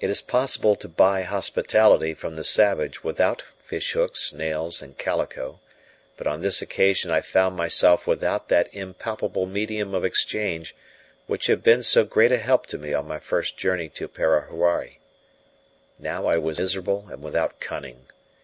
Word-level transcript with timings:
It 0.00 0.10
is 0.10 0.20
possible 0.20 0.74
to 0.74 0.88
buy 0.88 1.22
hospitality 1.22 2.14
from 2.14 2.34
the 2.34 2.42
savage 2.42 3.04
without 3.04 3.42
fish 3.62 3.92
hooks, 3.92 4.32
nails, 4.32 4.82
and 4.82 4.98
calico; 4.98 5.60
but 6.16 6.26
on 6.26 6.40
this 6.40 6.62
occasion 6.62 7.12
I 7.12 7.20
found 7.20 7.54
myself 7.54 8.04
without 8.04 8.48
that 8.48 8.68
impalpable 8.74 9.46
medium 9.46 9.94
of 9.94 10.04
exchange 10.04 10.74
which 11.28 11.46
had 11.46 11.62
been 11.62 11.84
so 11.84 12.02
great 12.02 12.32
a 12.32 12.38
help 12.38 12.66
to 12.74 12.76
me 12.78 12.92
on 12.92 13.06
my 13.06 13.20
first 13.20 13.56
journey 13.56 13.88
to 13.90 14.08
Parahuari. 14.08 14.98
Now 15.96 16.26
I 16.26 16.38
was 16.38 16.56
weak 16.58 16.58
and 16.58 16.64
miserable 16.64 17.06
and 17.08 17.22
without 17.22 17.60
cunning. 17.60 18.06